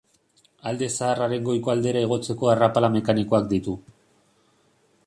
[0.69, 3.79] Alde Zaharraren goiko aldera igotzeko arrapala mekanikoak ditu.